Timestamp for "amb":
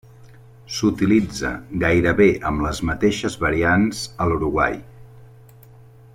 2.51-2.65